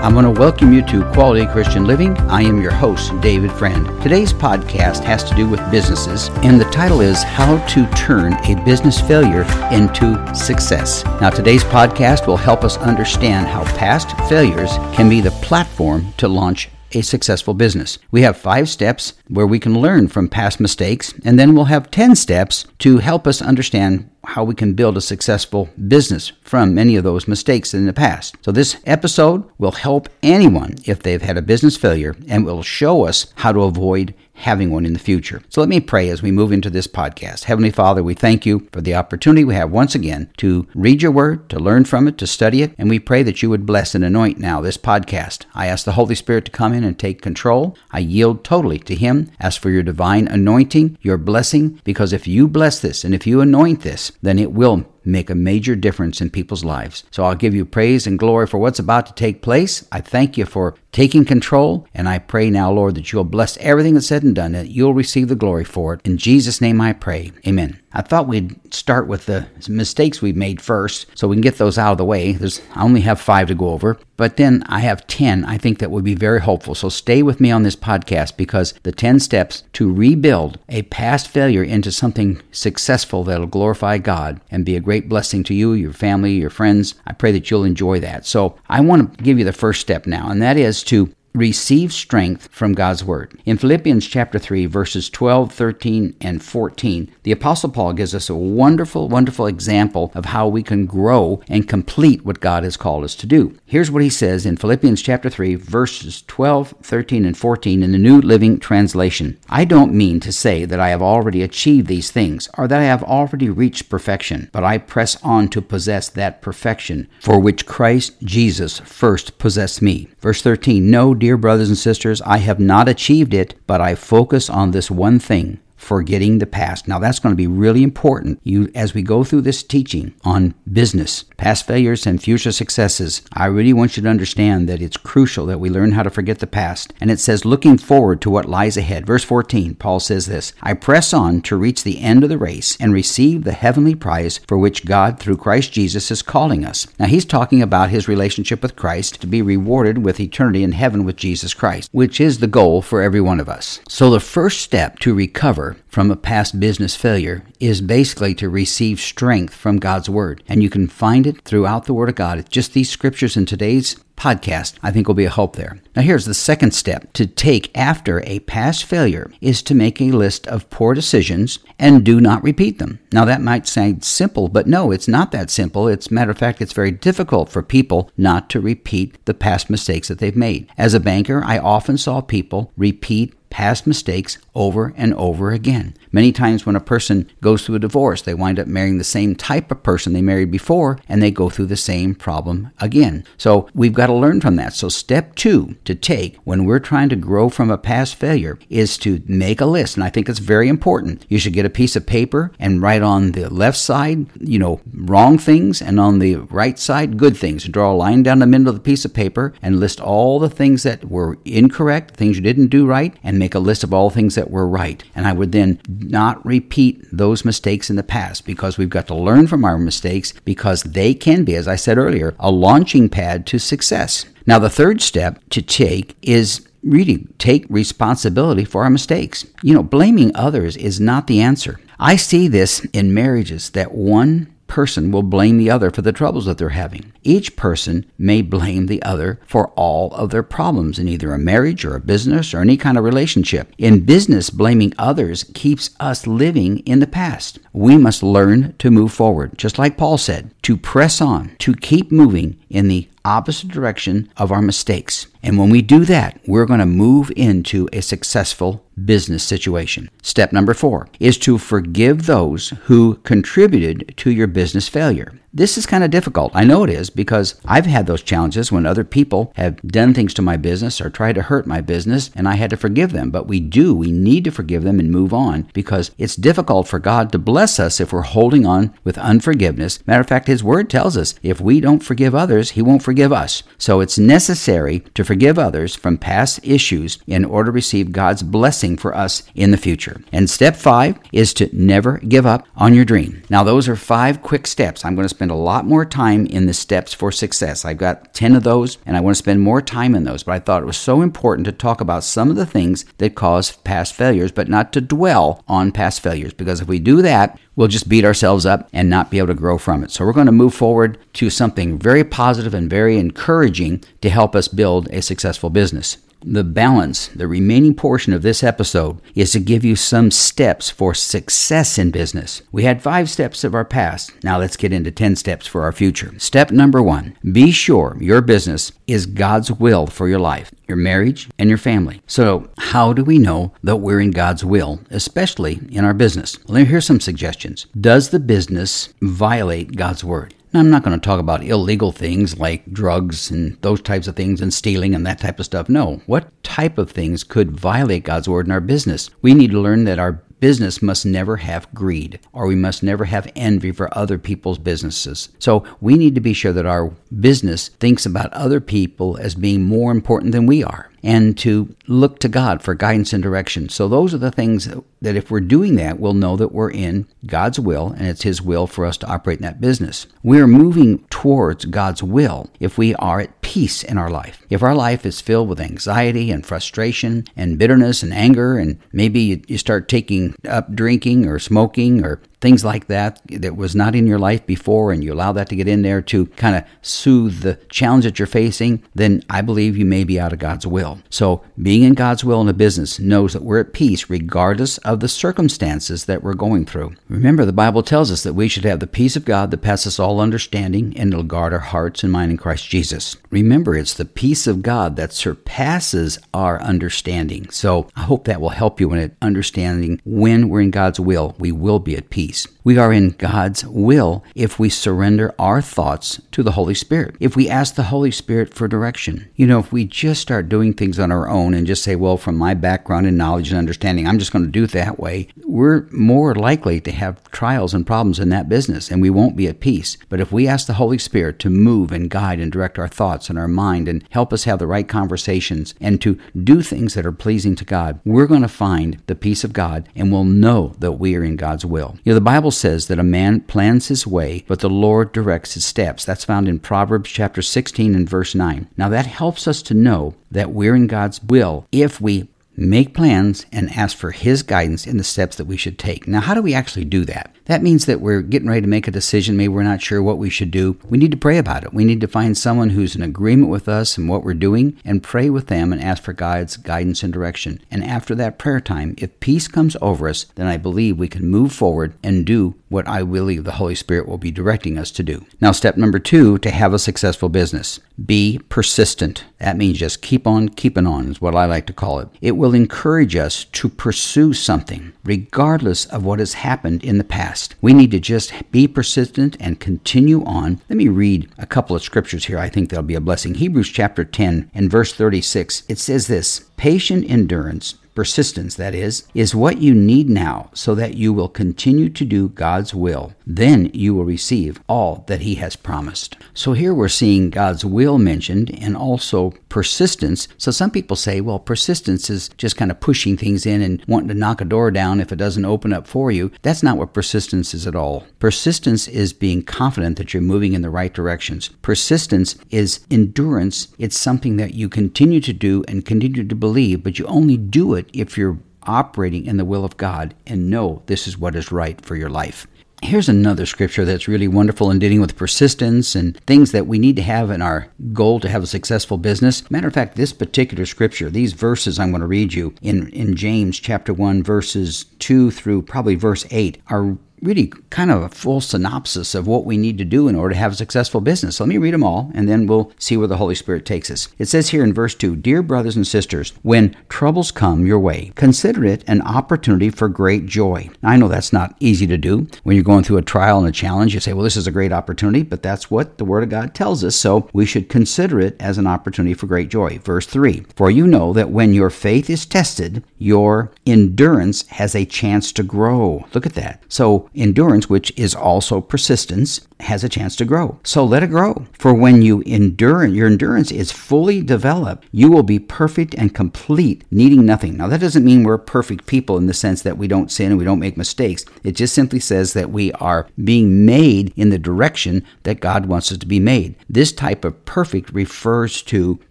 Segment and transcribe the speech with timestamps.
[0.00, 2.16] I want to welcome you to Quality Christian Living.
[2.20, 3.86] I am your host, David Friend.
[4.00, 8.54] Today's podcast has to do with businesses, and the title is How to Turn a
[8.64, 11.04] Business Failure into Success.
[11.20, 16.28] Now, today's podcast will help us understand how past failures can be the platform to
[16.28, 17.98] launch a successful business.
[18.10, 21.90] We have five steps where we can learn from past mistakes, and then we'll have
[21.90, 26.96] 10 steps to help us understand how we can build a successful business from many
[26.96, 28.36] of those mistakes in the past.
[28.42, 33.06] So, this episode will help anyone if they've had a business failure and will show
[33.06, 35.42] us how to avoid having one in the future.
[35.48, 37.44] So let me pray as we move into this podcast.
[37.44, 41.12] Heavenly Father, we thank you for the opportunity we have once again to read your
[41.12, 43.94] word, to learn from it, to study it, and we pray that you would bless
[43.94, 45.44] and anoint now this podcast.
[45.54, 47.76] I ask the Holy Spirit to come in and take control.
[47.90, 49.30] I yield totally to Him.
[49.38, 53.40] Ask for your divine anointing, your blessing, because if you bless this and if you
[53.40, 57.04] anoint this, then it will make a major difference in people's lives.
[57.10, 59.86] So I'll give you praise and glory for what's about to take place.
[59.92, 63.94] I thank you for taking control, and I pray now, Lord, that you'll bless everything
[63.94, 66.00] that's said and done, that you'll receive the glory for it.
[66.04, 67.32] In Jesus' name I pray.
[67.46, 67.80] Amen.
[67.92, 71.78] I thought we'd start with the mistakes we've made first so we can get those
[71.78, 72.32] out of the way.
[72.32, 75.78] There's, I only have five to go over, but then I have 10 I think
[75.78, 76.74] that would be very helpful.
[76.74, 81.28] So stay with me on this podcast because the 10 steps to rebuild a past
[81.28, 85.92] failure into something successful that'll glorify God and be a great blessing to you, your
[85.92, 86.94] family, your friends.
[87.06, 88.26] I pray that you'll enjoy that.
[88.26, 91.92] So I want to give you the first step now, and that is to receive
[91.92, 93.40] strength from God's Word.
[93.44, 98.34] In Philippians chapter 3, verses 12, 13, and 14, the Apostle Paul gives us a
[98.34, 103.14] wonderful, wonderful example of how we can grow and complete what God has called us
[103.16, 103.56] to do.
[103.64, 107.98] Here's what he says in Philippians chapter 3, verses 12, 13, and 14 in the
[107.98, 109.38] New Living Translation.
[109.48, 112.84] I don't mean to say that I have already achieved these things or that I
[112.84, 118.14] have already reached perfection, but I press on to possess that perfection for which Christ
[118.22, 120.08] Jesus first possessed me.
[120.20, 124.50] Verse 13, No, dear brothers and sisters, I have not achieved it, but I focus
[124.50, 126.86] on this one thing forgetting the past.
[126.86, 128.40] Now that's going to be really important.
[128.44, 133.46] You as we go through this teaching on business, past failures and future successes, I
[133.46, 136.46] really want you to understand that it's crucial that we learn how to forget the
[136.46, 136.92] past.
[137.00, 139.06] And it says looking forward to what lies ahead.
[139.06, 142.76] Verse 14, Paul says this, I press on to reach the end of the race
[142.78, 146.86] and receive the heavenly prize for which God through Christ Jesus is calling us.
[146.98, 151.04] Now he's talking about his relationship with Christ to be rewarded with eternity in heaven
[151.04, 153.80] with Jesus Christ, which is the goal for every one of us.
[153.88, 159.00] So the first step to recover from a past business failure is basically to receive
[159.00, 160.42] strength from God's Word.
[160.48, 162.38] And you can find it throughout the Word of God.
[162.38, 165.78] It's just these scriptures in today's podcast, I think will be a help there.
[165.96, 170.10] Now, here's the second step to take after a past failure is to make a
[170.10, 173.00] list of poor decisions and do not repeat them.
[173.12, 175.88] Now, that might sound simple, but no, it's not that simple.
[175.88, 180.08] It's matter of fact, it's very difficult for people not to repeat the past mistakes
[180.08, 180.70] that they've made.
[180.76, 185.94] As a banker, I often saw people repeat past mistakes over and over again.
[186.12, 189.34] Many times, when a person goes through a divorce, they wind up marrying the same
[189.36, 193.24] type of person they married before, and they go through the same problem again.
[193.38, 194.72] So, we've got to learn from that.
[194.72, 198.98] So, step two to take when we're trying to grow from a past failure is
[198.98, 199.96] to make a list.
[199.96, 201.24] And I think it's very important.
[201.28, 204.80] You should get a piece of paper and write on the left side, you know,
[204.92, 207.64] wrong things, and on the right side, good things.
[207.64, 210.50] Draw a line down the middle of the piece of paper and list all the
[210.50, 214.10] things that were incorrect, things you didn't do right, and make a list of all
[214.10, 215.04] things that were right.
[215.14, 219.14] And I would then not repeat those mistakes in the past because we've got to
[219.14, 223.46] learn from our mistakes because they can be, as I said earlier, a launching pad
[223.46, 224.26] to success.
[224.46, 229.46] Now, the third step to take is really take responsibility for our mistakes.
[229.62, 231.78] You know, blaming others is not the answer.
[231.98, 236.46] I see this in marriages that one person will blame the other for the troubles
[236.46, 237.12] that they're having.
[237.22, 241.84] Each person may blame the other for all of their problems in either a marriage
[241.84, 243.74] or a business or any kind of relationship.
[243.76, 247.58] In business, blaming others keeps us living in the past.
[247.72, 252.12] We must learn to move forward, just like Paul said, to press on, to keep
[252.12, 255.26] moving in the opposite direction of our mistakes.
[255.42, 260.10] And when we do that, we're going to move into a successful business situation.
[260.22, 265.32] Step number four is to forgive those who contributed to your business failure.
[265.52, 266.52] This is kind of difficult.
[266.54, 270.32] I know it is because I've had those challenges when other people have done things
[270.34, 273.32] to my business or tried to hurt my business and I had to forgive them.
[273.32, 277.00] But we do, we need to forgive them and move on because it's difficult for
[277.00, 280.06] God to bless us if we're holding on with unforgiveness.
[280.06, 283.32] Matter of fact, His Word tells us if we don't forgive others, He won't forgive
[283.32, 283.64] us.
[283.76, 288.96] So it's necessary to forgive others from past issues in order to receive God's blessing
[288.96, 290.22] for us in the future.
[290.30, 293.42] And step five is to never give up on your dream.
[293.50, 295.04] Now, those are five quick steps.
[295.04, 297.86] I'm going to spend a lot more time in the steps for success.
[297.86, 300.52] I've got 10 of those and I want to spend more time in those, but
[300.52, 303.72] I thought it was so important to talk about some of the things that cause
[303.72, 307.88] past failures, but not to dwell on past failures because if we do that, we'll
[307.88, 310.10] just beat ourselves up and not be able to grow from it.
[310.10, 314.54] So we're going to move forward to something very positive and very encouraging to help
[314.54, 316.18] us build a successful business.
[316.42, 321.12] The balance, the remaining portion of this episode, is to give you some steps for
[321.12, 322.62] success in business.
[322.72, 324.32] We had five steps of our past.
[324.42, 326.32] Now let's get into 10 steps for our future.
[326.38, 331.48] Step number one be sure your business is God's will for your life, your marriage,
[331.58, 332.22] and your family.
[332.26, 336.58] So, how do we know that we're in God's will, especially in our business?
[336.66, 337.86] Well, here's some suggestions.
[338.00, 340.54] Does the business violate God's word?
[340.72, 344.36] Now, I'm not going to talk about illegal things like drugs and those types of
[344.36, 345.88] things and stealing and that type of stuff.
[345.88, 346.22] No.
[346.26, 349.30] What type of things could violate God's word in our business?
[349.42, 353.24] We need to learn that our business must never have greed or we must never
[353.24, 355.48] have envy for other people's businesses.
[355.58, 359.82] So we need to be sure that our business thinks about other people as being
[359.82, 363.88] more important than we are and to look to God for guidance and direction.
[363.88, 364.88] So, those are the things
[365.20, 368.62] that, if we're doing that, we'll know that we're in God's will and it's His
[368.62, 370.26] will for us to operate in that business.
[370.42, 374.66] We're moving towards God's will if we are at peace in our life.
[374.68, 379.62] If our life is filled with anxiety and frustration and bitterness and anger, and maybe
[379.68, 384.26] you start taking up drinking or smoking or things like that that was not in
[384.26, 387.60] your life before and you allow that to get in there to kind of soothe
[387.60, 391.20] the challenge that you're facing, then I believe you may be out of God's will.
[391.30, 395.20] So, being in God's will in a business knows that we're at peace regardless of
[395.20, 397.14] the circumstances that we're going through.
[397.28, 400.18] Remember, the Bible tells us that we should have the peace of God that passes
[400.18, 403.36] all understanding and it'll guard our hearts and mind in Christ Jesus.
[403.50, 407.70] Remember, it's the peace of God that surpasses our understanding.
[407.70, 411.72] So, I hope that will help you in understanding when we're in God's will, we
[411.72, 412.66] will be at peace peace.
[412.82, 417.36] We are in God's will if we surrender our thoughts to the Holy Spirit.
[417.38, 419.48] If we ask the Holy Spirit for direction.
[419.54, 422.36] You know, if we just start doing things on our own and just say, well,
[422.36, 425.48] from my background and knowledge and understanding, I'm just going to do it that way,
[425.64, 429.68] we're more likely to have trials and problems in that business and we won't be
[429.68, 430.16] at peace.
[430.28, 433.50] But if we ask the Holy Spirit to move and guide and direct our thoughts
[433.50, 437.26] and our mind and help us have the right conversations and to do things that
[437.26, 440.94] are pleasing to God, we're going to find the peace of God and we'll know
[440.98, 442.16] that we are in God's will.
[442.24, 445.74] You know, the Bible says that a man plans his way, but the Lord directs
[445.74, 446.24] his steps.
[446.24, 448.88] That's found in Proverbs chapter 16 and verse 9.
[448.96, 452.48] Now that helps us to know that we're in God's will if we
[452.80, 456.26] make plans and ask for His guidance in the steps that we should take.
[456.26, 457.54] Now, how do we actually do that?
[457.66, 459.56] That means that we're getting ready to make a decision.
[459.56, 460.98] Maybe we're not sure what we should do.
[461.08, 461.92] We need to pray about it.
[461.92, 465.22] We need to find someone who's in agreement with us and what we're doing and
[465.22, 467.80] pray with them and ask for God's guidance and direction.
[467.90, 471.46] And after that prayer time, if peace comes over us, then I believe we can
[471.46, 475.22] move forward and do what I believe the Holy Spirit will be directing us to
[475.22, 475.46] do.
[475.60, 479.44] Now, step number two to have a successful business be persistent.
[479.58, 482.28] That means just keep on keeping on, is what I like to call it.
[482.40, 487.74] It will encourage us to pursue something, regardless of what has happened in the past.
[487.80, 490.80] We need to just be persistent and continue on.
[490.88, 492.58] Let me read a couple of scriptures here.
[492.58, 493.54] I think that'll be a blessing.
[493.54, 499.54] Hebrews chapter 10 and verse 36, it says this Patient endurance persistence, that is, is
[499.54, 503.32] what you need now so that you will continue to do God's will.
[503.46, 506.36] Then you will receive all that He has promised.
[506.54, 510.48] So here we're seeing God's will mentioned and also persistence.
[510.58, 514.28] So some people say, well, persistence is just kind of pushing things in and wanting
[514.28, 516.50] to knock a door down if it doesn't open up for you.
[516.62, 518.26] That's not what persistence is at all.
[518.38, 521.68] Persistence is being confident that you're moving in the right directions.
[521.82, 523.88] Persistence is endurance.
[523.98, 527.94] It's something that you continue to do and continue to believe, but you only do
[527.94, 531.72] it if you're operating in the will of God and know this is what is
[531.72, 532.66] right for your life.
[533.02, 537.16] Here's another scripture that's really wonderful in dealing with persistence and things that we need
[537.16, 539.68] to have in our goal to have a successful business.
[539.70, 543.36] Matter of fact, this particular scripture, these verses I'm going to read you in, in
[543.36, 548.60] James chapter 1, verses 2 through probably verse 8, are really kind of a full
[548.60, 551.56] synopsis of what we need to do in order to have a successful business.
[551.56, 554.10] So let me read them all and then we'll see where the Holy Spirit takes
[554.10, 554.28] us.
[554.38, 558.32] It says here in verse 2 Dear brothers and sisters, when troubles come your way,
[558.34, 560.90] consider it an opportunity for great joy.
[561.02, 562.46] I know that's not easy to do.
[562.62, 564.72] When you're going through a trial and a challenge, you say, Well, this is a
[564.72, 567.16] great opportunity, but that's what the Word of God tells us.
[567.16, 569.98] So we should consider it as an opportunity for great joy.
[569.98, 575.04] Verse 3 For you know that when your faith is tested, your endurance has a
[575.04, 576.26] chance to grow.
[576.34, 576.82] Look at that.
[576.88, 580.78] So endurance, which is also persistence, has a chance to grow.
[580.84, 581.66] So let it grow.
[581.72, 587.04] For when you endure, your endurance is fully developed, you will be perfect and complete,
[587.10, 587.76] needing nothing.
[587.76, 590.58] Now, that doesn't mean we're perfect people in the sense that we don't sin and
[590.58, 591.44] we don't make mistakes.
[591.64, 596.12] It just simply says that we are being made in the direction that God wants
[596.12, 596.74] us to be made.
[596.88, 599.18] This type of perfect refers to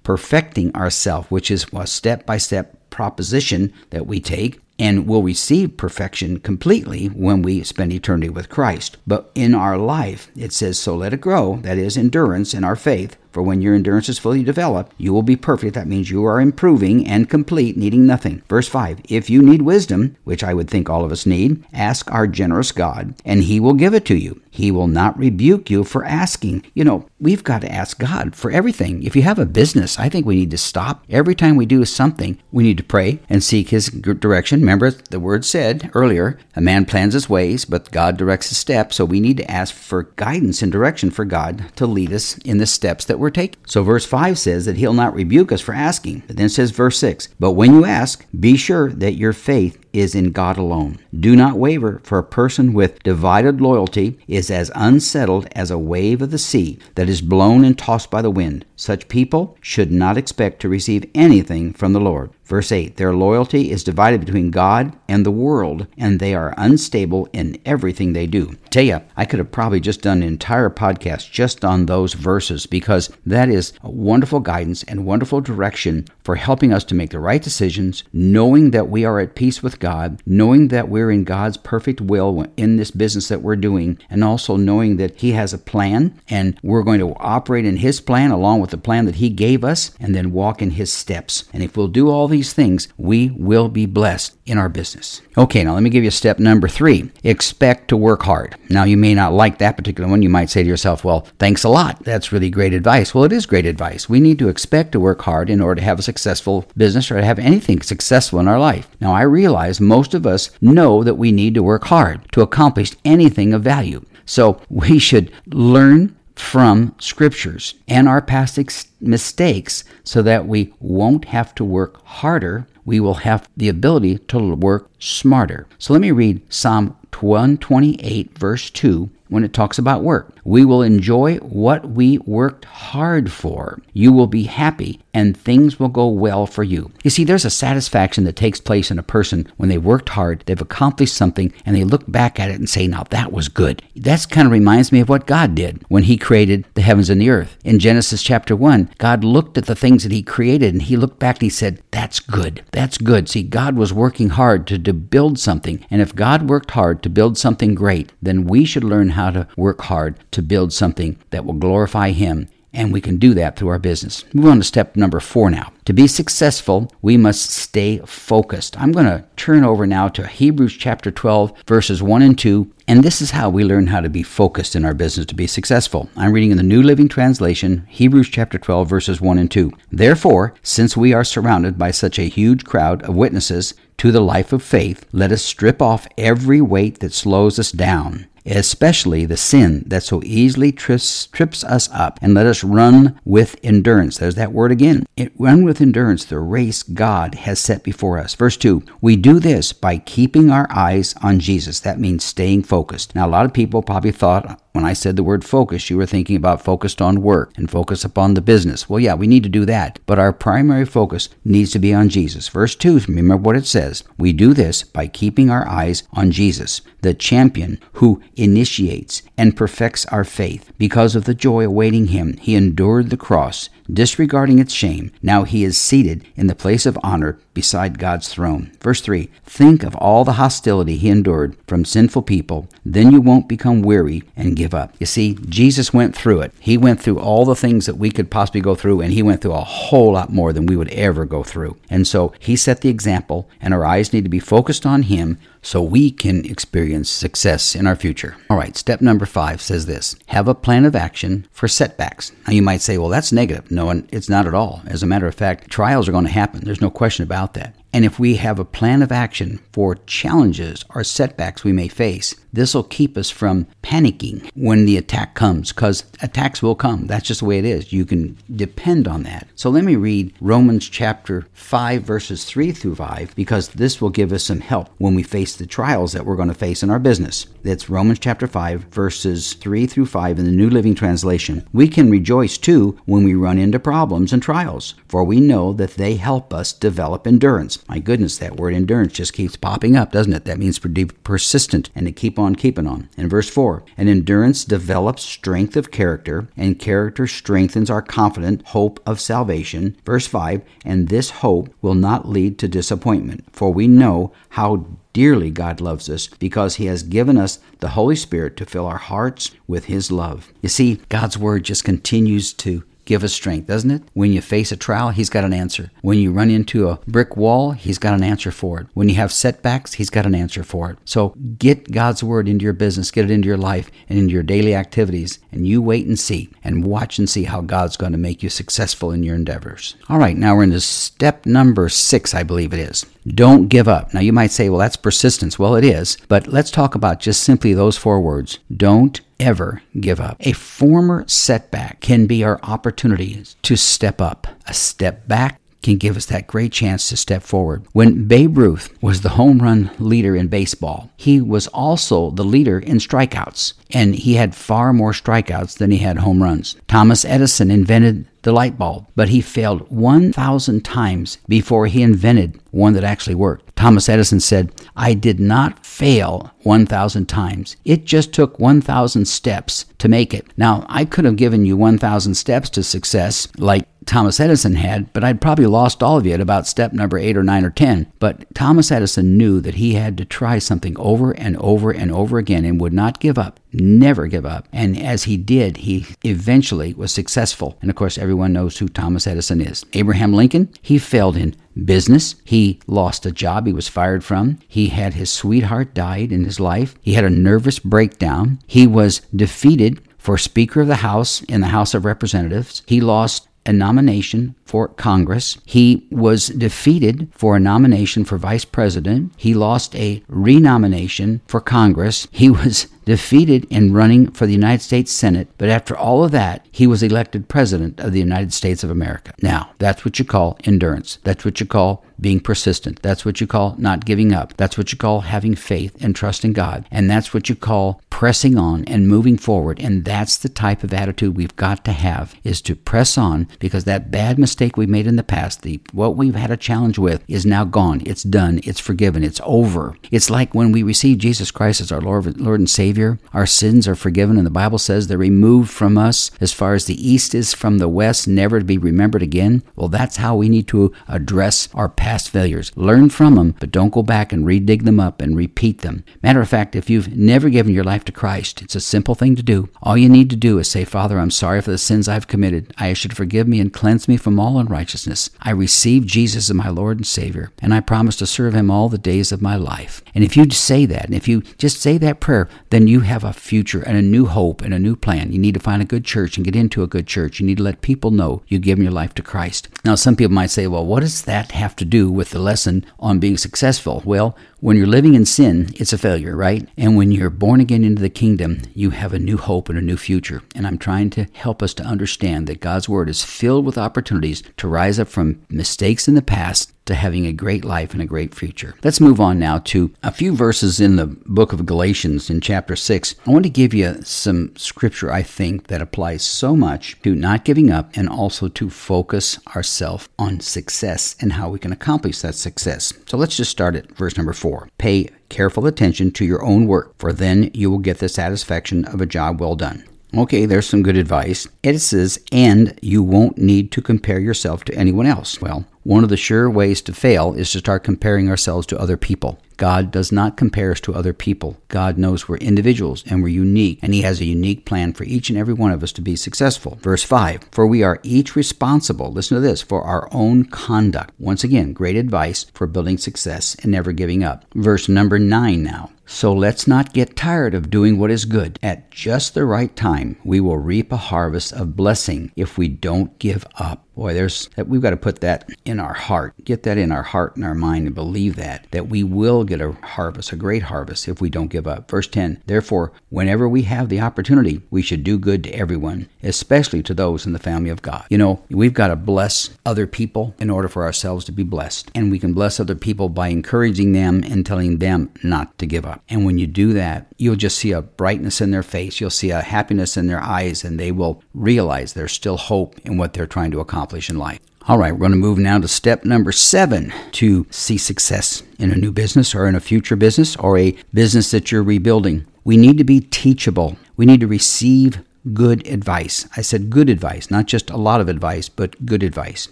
[0.04, 5.78] perfecting ourselves, which is a step by step proposition that we take and will receive
[5.78, 8.98] perfection completely when we spend eternity with Christ.
[9.06, 12.78] But in our life, it says, so let it grow, that is, endurance in our
[12.78, 15.76] faith, for when your endurance is fully developed, you will be perfect.
[15.76, 18.42] That means you are improving and complete, needing nothing.
[18.50, 22.12] Verse 5 If you need wisdom, which I would think all of us need, ask
[22.12, 24.42] our generous God, and he will give it to you.
[24.52, 26.66] He will not rebuke you for asking.
[26.74, 29.04] You know, we've got to ask God for everything.
[29.04, 31.06] If you have a business, I think we need to stop.
[31.10, 34.62] Every time we do something, we need to pray and seek his direction.
[34.62, 38.96] Remember, the word said earlier, a man plans his ways, but God directs his steps.
[38.98, 42.58] So we need to ask for guidance and direction for God to lead us in
[42.58, 43.60] the steps that we're taking.
[43.66, 46.24] So verse 5 says that he'll not rebuke us for asking.
[46.28, 50.16] But then says verse 6, But when you ask, be sure that your faith is
[50.16, 51.00] in God alone.
[51.18, 56.22] Do not waver, for a person with divided loyalty is as unsettled as a wave
[56.22, 58.66] of the sea that is blown and tossed by the wind.
[58.76, 62.30] Such people should not expect to receive anything from the Lord.
[62.46, 67.28] Verse 8 Their loyalty is divided between God and the world, and they are unstable
[67.34, 68.56] in everything they do.
[68.70, 72.68] Tell you, I could have probably just done an entire podcast just on those verses
[72.68, 77.42] because that is wonderful guidance and wonderful direction for helping us to make the right
[77.42, 82.00] decisions, knowing that we are at peace with God, knowing that we're in God's perfect
[82.00, 86.20] will in this business that we're doing, and also knowing that He has a plan
[86.30, 89.64] and we're going to operate in His plan along with the plan that He gave
[89.64, 91.46] us and then walk in His steps.
[91.54, 95.22] And if we'll do all these things, we will be blessed in our business.
[95.38, 98.56] Okay, now let me give you step number three expect to work hard.
[98.70, 100.22] Now, you may not like that particular one.
[100.22, 102.04] You might say to yourself, well, thanks a lot.
[102.04, 103.14] That's really great advice.
[103.14, 104.08] Well, it is great advice.
[104.08, 107.16] We need to expect to work hard in order to have a successful business or
[107.16, 108.88] to have anything successful in our life.
[109.02, 112.96] Now, I realize most of us know that we need to work hard to accomplish
[113.04, 114.06] anything of value.
[114.26, 121.26] So we should learn from scriptures and our past ex- mistakes so that we won't
[121.26, 122.66] have to work harder.
[122.86, 125.68] We will have the ability to work smarter.
[125.78, 130.34] So let me read Psalm 128, verse 2, when it talks about work.
[130.44, 133.82] We will enjoy what we worked hard for.
[133.94, 136.92] You will be happy and things will go well for you.
[137.04, 140.44] You see, there's a satisfaction that takes place in a person when they worked hard,
[140.46, 143.84] they've accomplished something, and they look back at it and say, Now that was good.
[143.96, 147.22] That kind of reminds me of what God did when He created the heavens and
[147.22, 147.58] the earth.
[147.64, 151.20] In Genesis chapter 1, God looked at the things that He created and He looked
[151.20, 152.64] back and He said, That's good.
[152.72, 153.30] That's good.
[153.30, 155.86] See, God was working hard to, to build something.
[155.92, 159.48] And if God worked hard to build something great, then we should learn how to
[159.56, 163.70] work hard to build something that will glorify Him and we can do that through
[163.70, 164.24] our business.
[164.34, 165.72] Move on to step number four now.
[165.86, 168.80] To be successful, we must stay focused.
[168.80, 172.72] I'm going to turn over now to Hebrews chapter 12, verses 1 and 2.
[172.88, 175.48] And this is how we learn how to be focused in our business to be
[175.48, 176.10] successful.
[176.16, 179.72] I'm reading in the New Living Translation, Hebrews chapter 12, verses 1 and 2.
[179.92, 184.54] Therefore, since we are surrounded by such a huge crowd of witnesses to the life
[184.54, 189.84] of faith, let us strip off every weight that slows us down especially the sin
[189.88, 194.18] that so easily trips, trips us up, and let us run with endurance.
[194.18, 195.06] There's that word again.
[195.18, 198.36] It, run with endurance the race God has set before us.
[198.36, 201.80] Verse 2 We do this by keeping our eyes on Jesus.
[201.80, 203.16] That means staying focused.
[203.16, 206.06] Now, a lot of people probably thought when I said the word focus, you were
[206.06, 208.88] thinking about focused on work and focus upon the business.
[208.88, 212.10] Well, yeah, we need to do that, but our primary focus needs to be on
[212.10, 212.48] Jesus.
[212.48, 214.04] Verse 2, remember what it says.
[214.18, 220.06] We do this by keeping our eyes on Jesus, the champion who initiates and perfects
[220.08, 220.72] our faith.
[220.78, 225.12] Because of the joy awaiting him, he endured the cross disregarding its shame.
[225.22, 228.72] Now he is seated in the place of honor beside God's throne.
[228.82, 233.50] Verse 3 Think of all the hostility he endured from sinful people, then you won't
[233.50, 234.94] become weary and give up.
[235.00, 236.54] You see, Jesus went through it.
[236.60, 239.42] He went through all the things that we could possibly go through, and he went
[239.42, 241.78] through a whole lot more than we would ever go through.
[241.90, 245.38] And so he set the example, and our eyes need to be focused on him
[245.62, 248.38] so we can experience success in our future.
[248.50, 252.32] All right, step number five says this have a plan of action for setbacks.
[252.48, 253.70] Now, you might say, well, that's negative.
[253.80, 254.82] No, and it's not at all.
[254.88, 256.66] As a matter of fact, trials are going to happen.
[256.66, 257.76] There's no question about that.
[257.94, 262.36] And if we have a plan of action for challenges or setbacks we may face,
[262.52, 267.08] This will keep us from panicking when the attack comes because attacks will come.
[267.08, 267.94] That's just the way it is.
[267.94, 269.48] You can depend on that.
[269.56, 274.32] So let me read Romans chapter 5, verses 3 through 5, because this will give
[274.32, 277.00] us some help when we face the trials that we're going to face in our
[277.00, 277.48] business.
[277.64, 281.68] That's Romans chapter 5, verses 3 through 5 in the New Living Translation.
[281.74, 285.92] We can rejoice too when we run into problems and trials, for we know that
[285.92, 287.88] they help us develop endurance.
[287.88, 290.46] My goodness, that word endurance just keeps popping up, doesn't it?
[290.46, 293.10] That means persistent and to keep on keeping on.
[293.18, 296.09] In verse 4, and endurance develops strength of character,
[296.58, 299.96] and character strengthens our confident hope of salvation.
[300.06, 305.52] Verse 5, and this hope will not lead to disappointment, for we know how dearly
[305.52, 309.52] God loves us because He has given us the Holy Spirit to fill our hearts
[309.68, 310.52] with His love.
[310.62, 314.04] You see, God's Word just continues to give us strength, doesn't it?
[314.14, 315.90] When you face a trial, He's got an answer.
[316.02, 318.88] When you run into a brick wall, He's got an answer for it.
[318.94, 321.00] When you have setbacks, He's got an answer for it.
[321.06, 324.44] So get God's Word into your business, get it into your life and into your
[324.44, 328.18] daily activities, and you wait and see and watch and see how God's going to
[328.20, 329.96] make you successful in your endeavors.
[330.08, 333.08] All right, now we're into step number six, I believe it is.
[333.28, 334.14] Don't give up.
[334.14, 335.58] Now you might say, well, that's persistence.
[335.58, 336.18] Well, it is.
[336.28, 338.60] But let's talk about just simply those four words.
[338.76, 340.38] Don't ever give up.
[340.42, 344.48] A former setback can be our opportunity to step up.
[344.68, 347.86] A step back can give us that great chance to step forward.
[347.94, 352.80] When Babe Ruth was the home run leader in baseball, he was also the leader
[352.80, 356.76] in strikeouts, and he had far more strikeouts than he had home runs.
[356.88, 362.94] Thomas Edison invented the light bulb, but he failed 1,000 times before he invented one
[362.94, 363.76] that actually worked.
[363.76, 367.76] Thomas Edison said, I did not fail 1,000 times.
[367.84, 370.48] It just took 1,000 steps to make it.
[370.56, 375.24] Now, I could have given you 1,000 steps to success, like Thomas Edison had, but
[375.24, 378.12] I'd probably lost all of you at about step number eight or nine or 10.
[378.20, 382.38] But Thomas Edison knew that he had to try something over and over and over
[382.38, 384.68] again and would not give up, never give up.
[384.72, 387.78] And as he did, he eventually was successful.
[387.82, 389.86] And of course, everyone knows who Thomas Edison is.
[389.94, 392.36] Abraham Lincoln, he failed in business.
[392.44, 394.60] He lost a job he was fired from.
[394.68, 396.96] He had his sweetheart died in his life.
[397.02, 398.60] He had a nervous breakdown.
[398.68, 402.84] He was defeated for Speaker of the House in the House of Representatives.
[402.86, 405.58] He lost a nomination for Congress.
[405.66, 409.34] He was defeated for a nomination for vice president.
[409.36, 412.28] He lost a renomination for Congress.
[412.32, 416.66] He was defeated in running for the United States Senate, but after all of that,
[416.72, 419.34] he was elected President of the United States of America.
[419.42, 421.18] Now, that's what you call endurance.
[421.24, 423.02] That's what you call being persistent.
[423.02, 424.56] That's what you call not giving up.
[424.58, 426.86] That's what you call having faith and trust in God.
[426.92, 429.80] And that's what you call pressing on and moving forward.
[429.80, 433.86] And that's the type of attitude we've got to have is to press on because
[433.86, 437.24] that bad mistake we made in the past, the what we've had a challenge with
[437.30, 438.02] is now gone.
[438.06, 438.60] It's done.
[438.66, 439.24] It's forgiven.
[439.24, 439.96] It's over.
[440.12, 443.20] It's like when we receive Jesus Christ as our Lord, Lord and Savior.
[443.34, 446.88] Our sins are forgiven, and the Bible says they're removed from us as far as
[446.88, 449.64] the east is from the west, never to be remembered again.
[449.78, 452.74] Well, that's how we need to address our past failures.
[452.76, 456.04] Learn from them, but don't go back and redig them up and repeat them.
[456.22, 459.36] Matter of fact, if you've never given your life to Christ, it's a simple thing
[459.36, 459.70] to do.
[459.82, 462.74] All you need to do is say, Father, I'm sorry for the sins I've committed.
[462.78, 465.30] I should forgive me and cleanse me from all unrighteousness.
[465.42, 468.90] I receive Jesus as my Lord and Savior, and I promise to serve him all
[468.90, 470.04] the days of my life.
[470.14, 473.24] And if you say that, and if you just say that prayer, then you have
[473.24, 475.32] a future and a new hope and a new plan.
[475.32, 477.40] You need to find a good church and get into a good church.
[477.40, 479.70] You need to let people know you've given your life to Christ.
[479.86, 482.86] Now, some people might say, well, what does that have to do with the lesson
[483.00, 484.02] on being successful?
[484.04, 486.68] Well, when you're living in sin, it's a failure, right?
[486.78, 489.82] And when you're born again into the kingdom, you have a new hope and a
[489.82, 490.42] new future.
[490.56, 494.44] And I'm trying to help us to understand that God's Word is filled with opportunities
[494.58, 498.06] to rise up from mistakes in the past to having a great life and a
[498.06, 498.76] great future.
[498.84, 502.76] Let's move on now to a few verses in the book of Galatians in chapter
[502.76, 503.16] 6.
[503.28, 507.46] I want to give you some scripture I think that applies so much to not
[507.46, 512.34] giving up and also to focus ourselves on success and how we can accomplish that
[512.34, 512.92] success.
[513.06, 514.70] So let's just start at verse number 4.
[514.80, 519.00] Pay careful attention to your own work, for then you will get the satisfaction of
[519.00, 519.86] a job well done.
[520.18, 521.48] Okay, there's some good advice.
[521.62, 525.40] It says, and you won't need to compare yourself to anyone else.
[525.40, 528.96] Well, one of the sure ways to fail is to start comparing ourselves to other
[528.96, 529.40] people.
[529.60, 531.58] God does not compare us to other people.
[531.68, 535.30] God knows we're individuals and we're unique, and He has a unique plan for each
[535.30, 536.80] and every one of us to be successful.
[536.82, 541.14] Verse 5 For we are each responsible, listen to this, for our own conduct.
[541.20, 544.46] Once again, great advice for building success and never giving up.
[544.56, 545.92] Verse number 9 now.
[546.12, 548.58] So let's not get tired of doing what is good.
[548.64, 553.18] At just the right time, we will reap a harvest of blessing if we don't
[553.20, 553.86] give up.
[553.94, 556.34] Boy, there's we've got to put that in our heart.
[556.44, 559.62] Get that in our heart and our mind and believe that that we will get
[559.62, 561.90] a harvest, a great harvest, if we don't give up.
[561.90, 566.82] Verse 10 Therefore, whenever we have the opportunity, we should do good to everyone, especially
[566.84, 568.06] to those in the family of God.
[568.10, 571.92] You know, we've got to bless other people in order for ourselves to be blessed.
[571.94, 575.86] And we can bless other people by encouraging them and telling them not to give
[575.86, 576.02] up.
[576.08, 579.02] And when you do that, you'll just see a brightness in their face.
[579.02, 582.98] You'll see a happiness in their eyes, and they will realize there's still hope in
[582.98, 584.40] what they're trying to accomplish in life.
[584.68, 588.72] All right, we're going to move now to step number seven to see success in
[588.72, 592.26] a new business or in a future business or a business that you're rebuilding.
[592.44, 593.78] We need to be teachable.
[593.98, 596.28] We need to receive good advice.
[596.38, 599.48] I said good advice, not just a lot of advice, but good advice.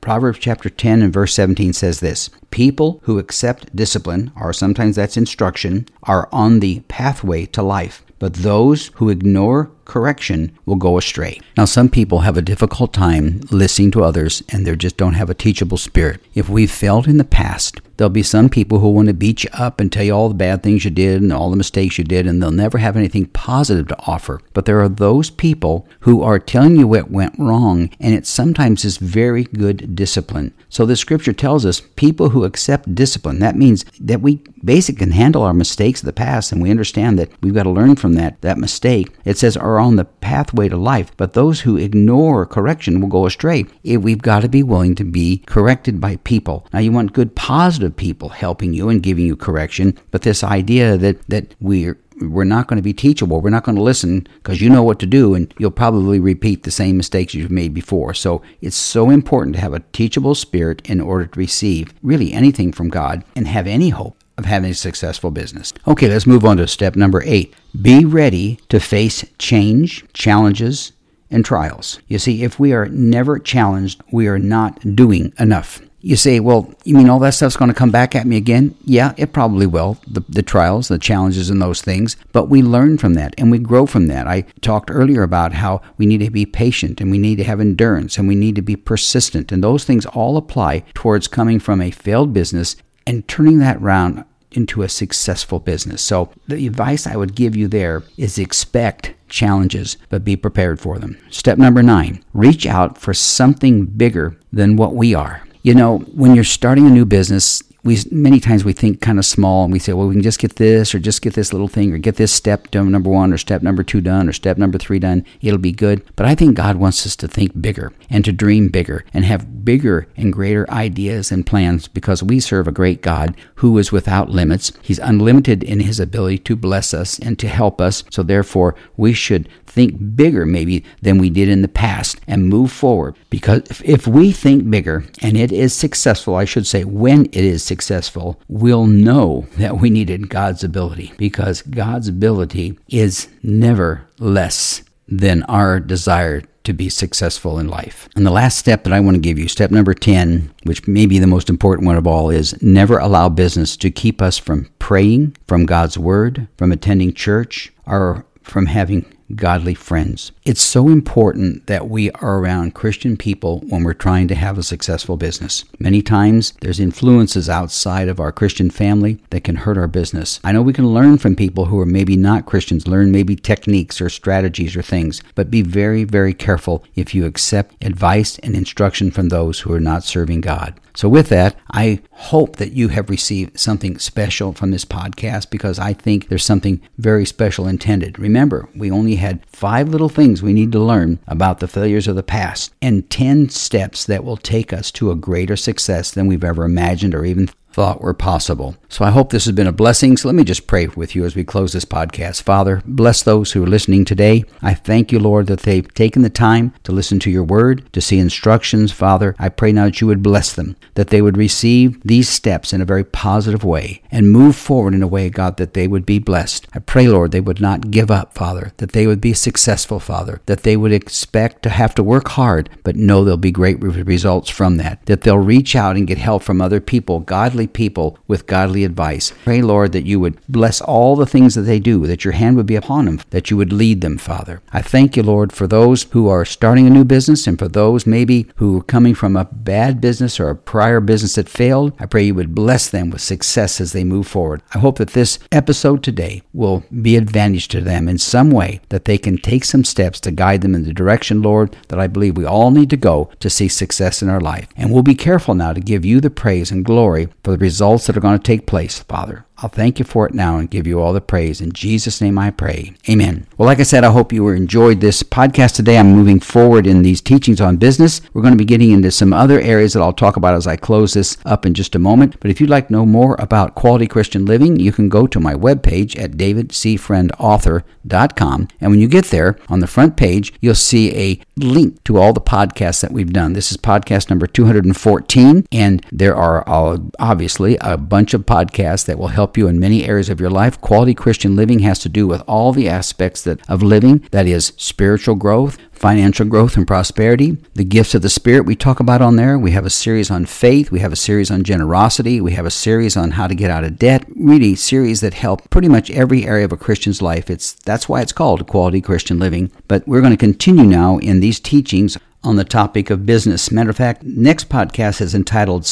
[0.00, 5.16] Proverbs chapter 10 and verse 17 says this People who accept discipline, or sometimes that's
[5.16, 11.40] instruction, are on the pathway to life, but those who ignore correction will go astray.
[11.56, 15.28] Now, some people have a difficult time listening to others and they just don't have
[15.28, 16.20] a teachable spirit.
[16.32, 19.50] If we've failed in the past, there'll be some people who want to beat you
[19.52, 22.02] up and tell you all the bad things you did and all the mistakes you
[22.02, 24.40] did, and they'll never have anything positive to offer.
[24.54, 28.84] But there are those people who are telling you what went wrong, and it sometimes
[28.84, 30.52] is very good discipline.
[30.68, 35.12] So the scripture tells us people who accept discipline, that means that we basically can
[35.12, 38.14] handle our mistakes of the past and we understand that we've got to learn from
[38.14, 39.08] that, that mistake.
[39.24, 43.26] It says, are on the pathway to life, but those who ignore correction will go
[43.26, 43.66] astray.
[43.84, 46.66] We've got to be willing to be corrected by people.
[46.72, 50.96] Now, you want good, positive people helping you and giving you correction, but this idea
[50.96, 53.40] that, that we're we're not going to be teachable.
[53.40, 56.62] We're not going to listen because you know what to do and you'll probably repeat
[56.62, 58.14] the same mistakes you've made before.
[58.14, 62.72] So it's so important to have a teachable spirit in order to receive really anything
[62.72, 65.72] from God and have any hope of having a successful business.
[65.86, 67.54] Okay, let's move on to step number eight.
[67.80, 70.92] Be ready to face change, challenges,
[71.30, 71.98] and trials.
[72.08, 75.80] You see, if we are never challenged, we are not doing enough.
[76.04, 78.74] You say, well, you mean all that stuff's going to come back at me again?
[78.84, 79.98] Yeah, it probably will.
[80.06, 82.16] The, the trials, the challenges, and those things.
[82.32, 84.26] But we learn from that and we grow from that.
[84.26, 87.60] I talked earlier about how we need to be patient and we need to have
[87.60, 89.52] endurance and we need to be persistent.
[89.52, 92.74] And those things all apply towards coming from a failed business
[93.06, 96.02] and turning that around into a successful business.
[96.02, 100.98] So, the advice I would give you there is expect challenges, but be prepared for
[100.98, 101.16] them.
[101.30, 105.42] Step number nine reach out for something bigger than what we are.
[105.62, 109.24] You know, when you're starting a new business, we many times we think kind of
[109.24, 111.68] small and we say, well, we can just get this or just get this little
[111.68, 114.56] thing or get this step done number one or step number two done or step
[114.56, 115.24] number three done.
[115.40, 116.04] It'll be good.
[116.14, 119.64] But I think God wants us to think bigger and to dream bigger and have
[119.64, 124.30] bigger and greater ideas and plans because we serve a great God who is without
[124.30, 124.72] limits.
[124.82, 128.04] He's unlimited in his ability to bless us and to help us.
[128.10, 132.70] So therefore, we should think bigger maybe than we did in the past and move
[132.70, 133.16] forward.
[133.30, 137.62] Because if we think bigger and it is successful, I should say, when it is
[137.62, 145.42] successful, we'll know that we needed God's ability because God's ability is never less than
[145.44, 148.08] our desire to be successful in life.
[148.14, 151.06] And the last step that I want to give you, step number 10, which may
[151.06, 154.70] be the most important one of all, is never allow business to keep us from
[154.78, 160.32] praying, from God's word, from attending church, or from having godly friends.
[160.44, 164.64] It's so important that we are around Christian people when we're trying to have a
[164.64, 165.64] successful business.
[165.78, 170.40] Many times there's influences outside of our Christian family that can hurt our business.
[170.42, 174.00] I know we can learn from people who are maybe not Christians, learn maybe techniques
[174.00, 179.12] or strategies or things, but be very, very careful if you accept advice and instruction
[179.12, 180.74] from those who are not serving God.
[180.94, 185.78] So, with that, I hope that you have received something special from this podcast because
[185.78, 188.18] I think there's something very special intended.
[188.18, 192.14] Remember, we only had five little things we need to learn about the failures of
[192.14, 196.44] the past and 10 steps that will take us to a greater success than we've
[196.44, 198.76] ever imagined or even thought were possible.
[198.88, 200.16] So I hope this has been a blessing.
[200.16, 202.42] So let me just pray with you as we close this podcast.
[202.42, 204.44] Father, bless those who are listening today.
[204.60, 208.00] I thank you, Lord, that they've taken the time to listen to your word, to
[208.00, 208.92] see instructions.
[208.92, 212.72] Father, I pray now that you would bless them, that they would receive these steps
[212.72, 216.04] in a very positive way and move forward in a way, God, that they would
[216.04, 216.66] be blessed.
[216.74, 220.40] I pray, Lord, they would not give up, Father, that they would be successful, Father,
[220.46, 224.50] that they would expect to have to work hard, but know there'll be great results
[224.50, 228.18] from that, that they'll reach out and get help from other people, godly godly people
[228.26, 229.32] with godly advice.
[229.44, 232.56] Pray, Lord, that you would bless all the things that they do, that your hand
[232.56, 234.60] would be upon them, that you would lead them, Father.
[234.72, 238.06] I thank you, Lord, for those who are starting a new business and for those
[238.06, 241.92] maybe who are coming from a bad business or a prior business that failed.
[242.00, 244.62] I pray you would bless them with success as they move forward.
[244.74, 249.04] I hope that this episode today will be advantage to them in some way, that
[249.04, 252.36] they can take some steps to guide them in the direction, Lord, that I believe
[252.36, 254.68] we all need to go to see success in our life.
[254.76, 258.06] And we'll be careful now to give you the praise and glory for the results
[258.06, 259.44] that are going to take place, Father.
[259.62, 261.60] I'll thank you for it now and give you all the praise.
[261.60, 262.94] In Jesus' name I pray.
[263.08, 263.46] Amen.
[263.56, 265.98] Well, like I said, I hope you enjoyed this podcast today.
[265.98, 268.20] I'm moving forward in these teachings on business.
[268.32, 270.74] We're going to be getting into some other areas that I'll talk about as I
[270.74, 272.40] close this up in just a moment.
[272.40, 275.38] But if you'd like to know more about quality Christian living, you can go to
[275.38, 278.68] my webpage at davidcfriendauthor.com.
[278.80, 282.32] And when you get there, on the front page, you'll see a link to all
[282.32, 283.52] the podcasts that we've done.
[283.52, 289.18] This is podcast number 214, and there are uh, obviously a bunch of podcasts that
[289.18, 290.80] will help you in many areas of your life.
[290.80, 294.72] Quality Christian living has to do with all the aspects that of living, that is
[294.76, 299.36] spiritual growth, financial growth and prosperity, the gifts of the Spirit we talk about on
[299.36, 299.58] there.
[299.58, 302.70] We have a series on faith, we have a series on generosity, we have a
[302.70, 304.24] series on how to get out of debt.
[304.34, 307.48] Really, series that help pretty much every area of a Christian's life.
[307.48, 309.70] It's that's why it's called quality Christian living.
[309.86, 313.70] But we're going to continue now in these teachings on the topic of business.
[313.70, 315.86] Matter of fact, next podcast is entitled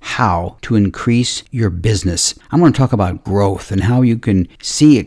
[0.00, 2.34] How to Increase Your Business.
[2.50, 4.98] I'm going to talk about growth and how you can see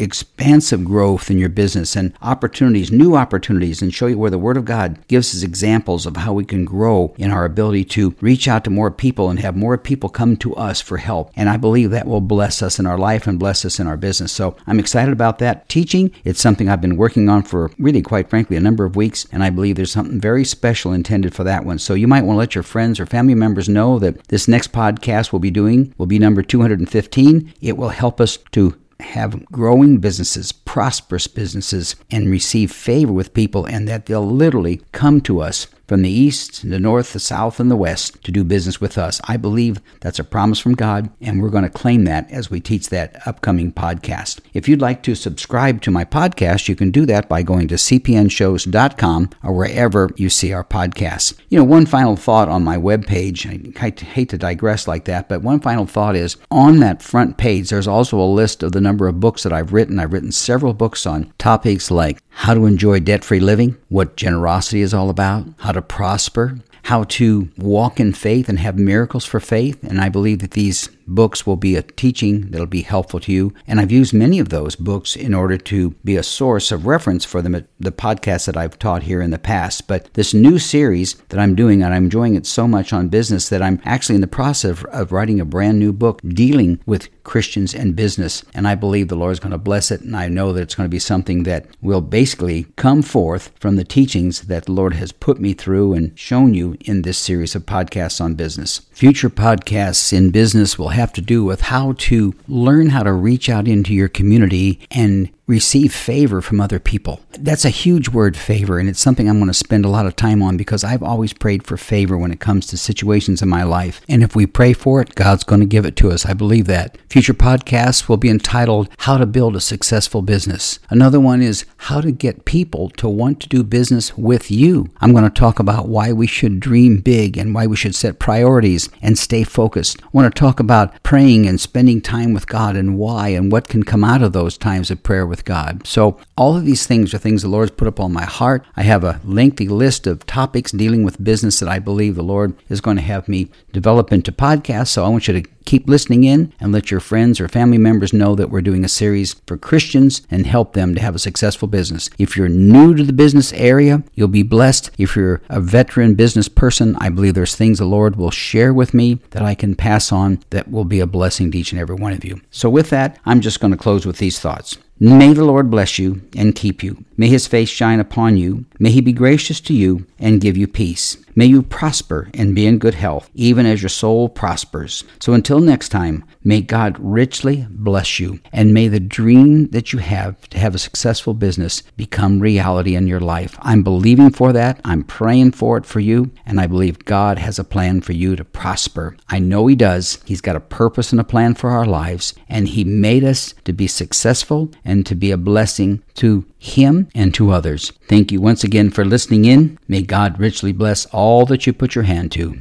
[0.00, 4.56] expansive growth in your business and opportunities, new opportunities, and show you where the Word
[4.56, 8.48] of God gives us examples of how we can grow in our ability to reach
[8.48, 11.30] out to more people and have more people come to us for help.
[11.36, 13.96] And I believe that will bless us in our life and bless us in our
[13.96, 14.32] business.
[14.32, 16.10] So I'm excited about that teaching.
[16.24, 19.42] It's something I've been working on for really, quite frankly, a number of weeks, and
[19.42, 21.78] I believe there's something very special intended for that one.
[21.78, 24.72] So you might want to let your friends or family members know that this next
[24.72, 27.54] podcast we'll be doing will be number 215.
[27.60, 33.64] It will help us to have growing businesses, prosperous businesses, and receive favor with people,
[33.64, 37.68] and that they'll literally come to us from the east, the north, the south, and
[37.68, 39.20] the west to do business with us.
[39.24, 42.60] I believe that's a promise from God, and we're going to claim that as we
[42.60, 44.38] teach that upcoming podcast.
[44.54, 47.74] If you'd like to subscribe to my podcast, you can do that by going to
[47.74, 51.36] cpnshows.com or wherever you see our podcasts.
[51.48, 55.42] You know, one final thought on my webpage, I hate to digress like that, but
[55.42, 59.08] one final thought is on that front page, there's also a list of the number
[59.08, 59.98] of books that I've written.
[59.98, 64.80] I've written several books on topics like how to enjoy debt free living, what generosity
[64.80, 69.40] is all about, how to prosper, how to walk in faith and have miracles for
[69.40, 69.82] faith.
[69.82, 73.52] And I believe that these books will be a teaching that'll be helpful to you.
[73.66, 77.24] And I've used many of those books in order to be a source of reference
[77.24, 79.86] for them, the podcasts that I've taught here in the past.
[79.86, 83.48] But this new series that I'm doing, and I'm enjoying it so much on business
[83.48, 87.74] that I'm actually in the process of writing a brand new book dealing with Christians
[87.74, 88.44] and business.
[88.54, 90.00] And I believe the Lord is going to bless it.
[90.00, 93.76] And I know that it's going to be something that will basically come forth from
[93.76, 97.54] the teachings that the Lord has put me through and shown you in this series
[97.54, 98.80] of podcasts on business.
[98.92, 103.48] Future podcasts in business will have to do with how to learn how to reach
[103.48, 107.20] out into your community and receive favor from other people.
[107.32, 110.14] That's a huge word, favor, and it's something I'm going to spend a lot of
[110.14, 113.64] time on because I've always prayed for favor when it comes to situations in my
[113.64, 114.00] life.
[114.08, 116.24] And if we pray for it, God's going to give it to us.
[116.24, 116.96] I believe that.
[117.08, 120.78] Future podcasts will be entitled How to Build a Successful Business.
[120.88, 124.90] Another one is How to Get People to Want to Do Business with You.
[125.00, 128.20] I'm going to talk about why we should dream big and why we should set
[128.20, 130.00] priorities and stay focused.
[130.00, 133.68] I want to talk about praying and spending time with God and why and what
[133.68, 135.86] can come out of those times of prayer with with God.
[135.86, 138.64] So, all of these things are things the Lord's put upon my heart.
[138.76, 142.54] I have a lengthy list of topics dealing with business that I believe the Lord
[142.68, 144.88] is going to have me develop into podcasts.
[144.88, 148.12] So, I want you to keep listening in and let your friends or family members
[148.12, 151.68] know that we're doing a series for Christians and help them to have a successful
[151.68, 152.10] business.
[152.18, 154.90] If you're new to the business area, you'll be blessed.
[154.98, 158.92] If you're a veteran business person, I believe there's things the Lord will share with
[158.92, 161.94] me that I can pass on that will be a blessing to each and every
[161.96, 162.40] one of you.
[162.50, 164.76] So, with that, I'm just going to close with these thoughts.
[165.02, 167.04] May the Lord bless you and keep you.
[167.16, 168.66] May his face shine upon you.
[168.78, 171.16] May he be gracious to you and give you peace.
[171.34, 175.04] May you prosper and be in good health, even as your soul prospers.
[175.20, 179.98] So until next time, may God richly bless you, and may the dream that you
[180.00, 183.56] have to have a successful business become reality in your life.
[183.60, 184.80] I'm believing for that.
[184.84, 188.36] I'm praying for it for you, and I believe God has a plan for you
[188.36, 189.16] to prosper.
[189.28, 190.18] I know He does.
[190.24, 193.72] He's got a purpose and a plan for our lives, and He made us to
[193.72, 197.92] be successful and to be a blessing to Him and to others.
[198.06, 199.78] Thank you once again for listening in.
[199.88, 202.60] May God richly bless all that you put your hand to.